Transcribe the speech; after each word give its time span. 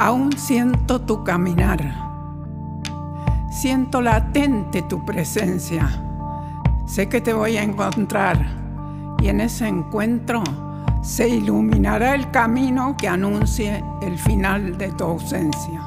Aún 0.00 0.32
siento 0.38 1.00
tu 1.00 1.24
caminar. 1.24 1.80
Siento 3.50 4.00
latente 4.00 4.82
tu 4.82 5.04
presencia. 5.04 5.88
Sé 6.86 7.08
que 7.08 7.20
te 7.20 7.32
voy 7.32 7.56
a 7.56 7.64
encontrar 7.64 8.46
y 9.20 9.26
en 9.26 9.40
ese 9.40 9.66
encuentro 9.66 10.44
se 11.02 11.28
iluminará 11.28 12.14
el 12.14 12.30
camino 12.30 12.96
que 12.96 13.08
anuncie 13.08 13.82
el 14.00 14.16
final 14.16 14.78
de 14.78 14.92
tu 14.92 15.02
ausencia. 15.02 15.82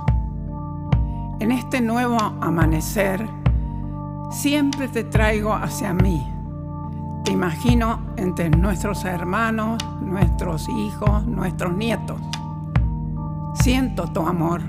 En 1.40 1.54
este 1.54 1.80
nuevo 1.80 2.18
amanecer, 2.42 3.26
siempre 4.30 4.90
te 4.90 5.06
traigo 5.06 5.54
hacia 5.54 5.94
mí. 5.94 6.28
Te 7.24 7.32
imagino 7.32 8.02
entre 8.18 8.50
nuestros 8.50 9.06
hermanos, 9.06 9.82
nuestros 10.02 10.68
hijos, 10.68 11.26
nuestros 11.26 11.74
nietos. 11.78 12.20
Siento 13.62 14.08
tu 14.08 14.22
amor. 14.26 14.64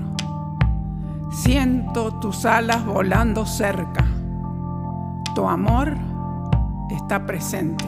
Siento 1.31 2.13
tus 2.19 2.45
alas 2.45 2.85
volando 2.85 3.43
cerca. 3.43 4.05
Tu 5.33 5.49
amor 5.49 5.97
está 6.91 7.25
presente. 7.25 7.85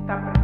Está 0.00 0.18
presente. 0.22 0.41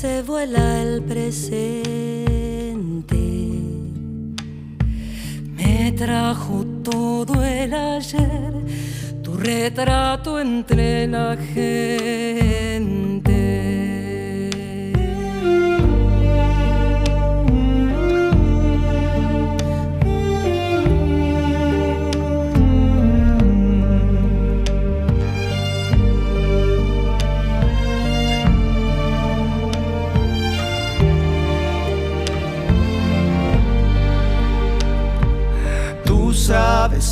Se 0.00 0.20
vuela 0.20 0.82
el 0.82 1.02
presente, 1.04 3.16
me 5.56 5.92
trajo 5.92 6.66
todo 6.84 7.42
el 7.42 7.72
ayer, 7.72 8.52
tu 9.22 9.38
retrato 9.38 10.38
entre 10.38 11.06
la 11.06 11.34
gente. 11.38 13.45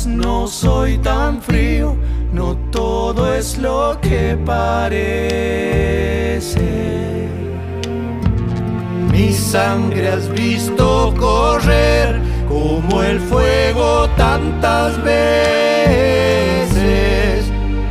No 0.03 0.47
soy 0.47 0.97
tan 0.97 1.41
frío, 1.41 1.95
no 2.33 2.57
todo 2.71 3.33
es 3.33 3.57
lo 3.57 3.97
que 4.01 4.37
parece. 4.45 4.99
Mi 9.11 9.31
sangre 9.31 10.09
has 10.09 10.27
visto 10.29 11.13
correr 11.17 12.19
como 12.49 13.01
el 13.01 13.19
fuego 13.21 14.09
tantas 14.17 15.01
veces. 15.01 16.35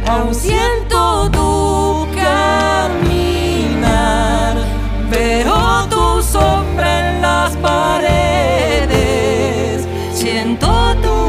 Aún 0.07 0.35
siento 0.35 1.31
tu 1.31 2.07
caminar, 2.15 2.95
veo 5.11 5.87
tu 5.89 6.23
sombra 6.23 7.09
en 7.09 7.23
las 7.23 7.57
paredes, 7.57 8.99
siento 10.13 10.95
tu 11.03 11.24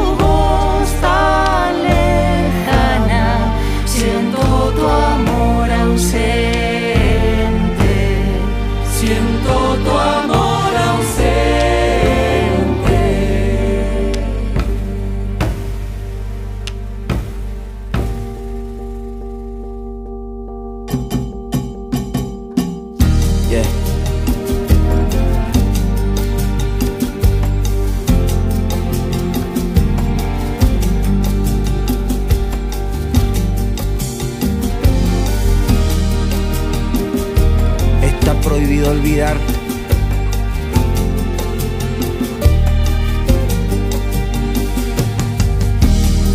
prohibido 38.46 38.90
olvidar. 38.92 39.36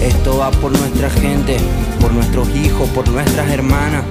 Esto 0.04 0.38
va 0.38 0.52
por 0.52 0.78
nuestra 0.78 1.10
gente, 1.10 1.58
por 2.02 2.12
nuestros 2.12 2.50
hijos, 2.50 2.90
por 2.90 3.08
nuestras 3.08 3.50
hermanas, 3.50 4.04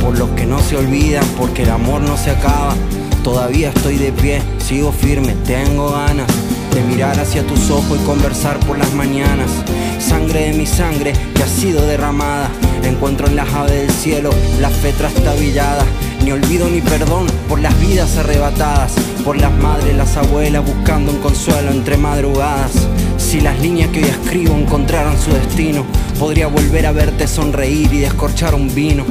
por 0.00 0.18
los 0.18 0.30
que 0.30 0.46
no 0.46 0.60
se 0.60 0.76
olvidan, 0.76 1.24
porque 1.36 1.64
el 1.64 1.70
amor 1.70 2.00
no 2.00 2.16
se 2.16 2.30
acaba. 2.30 2.74
Todavía 3.22 3.68
estoy 3.68 3.98
de 3.98 4.12
pie, 4.12 4.40
sigo 4.58 4.90
firme, 4.90 5.34
tengo 5.44 5.90
ganas 5.90 6.26
de 6.74 6.80
mirar 6.82 7.20
hacia 7.20 7.46
tus 7.46 7.70
ojos 7.70 7.98
y 8.00 8.04
conversar 8.06 8.58
por 8.60 8.78
las 8.78 8.92
mañanas. 8.94 9.50
Sangre 9.98 10.50
de 10.50 10.52
mi 10.54 10.66
sangre 10.66 11.12
que 11.34 11.42
ha 11.42 11.46
sido 11.46 11.84
derramada. 11.86 12.48
Encuentro 12.82 13.26
en 13.26 13.36
las 13.36 13.52
aves 13.52 13.86
del 13.86 13.90
cielo 13.90 14.30
la 14.60 14.70
fe 14.70 14.92
trastabillada. 14.92 15.84
Ni 16.24 16.30
olvido 16.30 16.68
ni 16.68 16.80
perdón 16.80 17.26
por 17.48 17.58
las 17.60 17.78
vidas 17.80 18.16
arrebatadas, 18.16 18.94
por 19.24 19.36
las 19.36 19.52
madres, 19.52 19.96
las 19.96 20.16
abuelas 20.16 20.64
buscando 20.64 21.10
un 21.10 21.18
consuelo 21.18 21.72
entre 21.72 21.96
madrugadas. 21.96 22.70
Si 23.18 23.40
las 23.40 23.58
líneas 23.60 23.90
que 23.90 24.04
hoy 24.04 24.10
escribo 24.10 24.54
encontraran 24.54 25.18
su 25.20 25.32
destino, 25.32 25.84
podría 26.18 26.46
volver 26.46 26.86
a 26.86 26.92
verte 26.92 27.26
sonreír 27.26 27.92
y 27.92 28.00
descorchar 28.00 28.54
un 28.54 28.74
vino. 28.74 29.04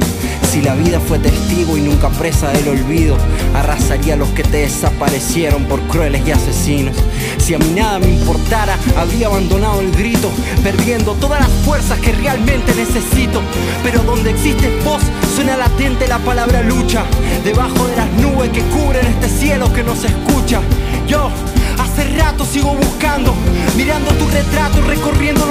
Si 0.50 0.60
la 0.60 0.74
vida 0.74 1.00
fue 1.00 1.18
testigo 1.18 1.76
y 1.76 1.80
nunca 1.80 2.08
presa 2.10 2.50
del 2.50 2.68
olvido, 2.68 3.16
arrasaría 3.54 4.14
a 4.14 4.16
los 4.16 4.28
que 4.30 4.42
te 4.42 4.58
desaparecieron 4.58 5.64
por 5.64 5.80
crueles 5.82 6.22
y 6.26 6.30
asesinos. 6.30 6.94
Si 7.38 7.54
a 7.54 7.58
mí 7.58 7.72
nada 7.74 7.98
me 7.98 8.08
importara, 8.08 8.76
habría 8.96 9.28
abandonado 9.28 9.80
el 9.80 9.90
grito, 9.92 10.30
perdiendo 10.62 11.14
todas 11.14 11.40
las 11.40 11.50
fuerzas 11.64 11.98
que 12.00 12.12
realmente 12.12 12.74
necesito. 12.74 13.40
Pero 13.82 14.02
donde 14.02 14.30
existe 14.30 14.68
voz, 14.84 15.02
suena 15.34 15.56
latente 15.56 16.06
la 16.06 16.18
palabra 16.18 16.62
lucha. 16.62 17.04
Debajo 17.44 17.86
de 17.86 17.96
las 17.96 18.10
nubes 18.12 18.50
que 18.50 18.62
cubren 18.62 19.06
este 19.06 19.28
cielo 19.28 19.72
que 19.72 19.82
nos 19.82 20.04
escucha. 20.04 20.60
Yo 21.08 21.30
Hace 21.78 22.04
rato 22.16 22.44
sigo 22.44 22.74
buscando, 22.74 23.34
mirando 23.76 24.10
tu 24.12 24.26
retrato, 24.28 24.80
recorriendo 24.86 25.41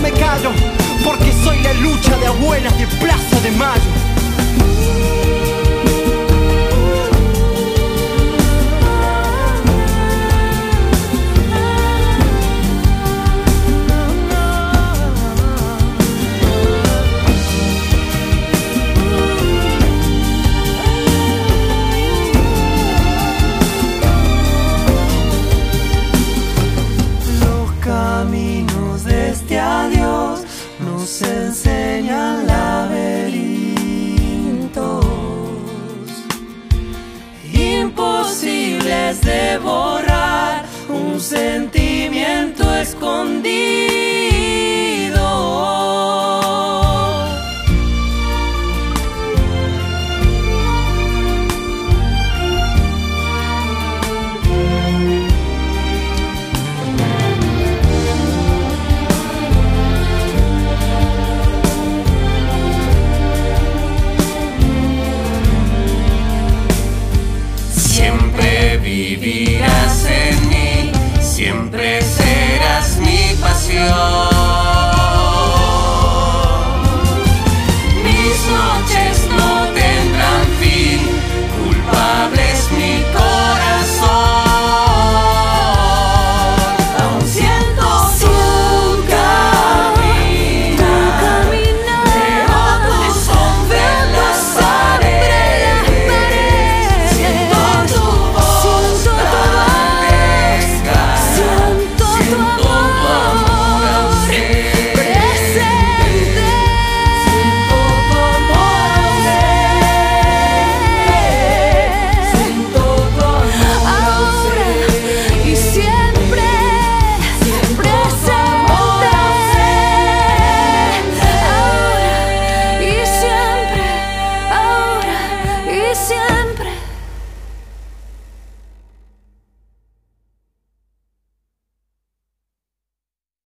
me 0.00 0.12
callo, 0.12 0.50
porque 1.04 1.32
soy 1.32 1.60
la 1.62 1.72
lucha 1.74 2.16
de 2.18 2.26
abuelas 2.26 2.76
de 2.78 2.86
Plaza 2.86 3.40
de 3.40 3.50
Mayo. 3.52 5.37
Nos 31.20 31.28
enseñan 31.28 32.46
laberintos 32.46 33.34
imposibles 37.52 39.20
de 39.22 39.58
borrar, 39.58 40.64
un 40.88 41.20
sentimiento 41.20 42.72
escondido 42.76 44.17
pasión. 73.40 74.27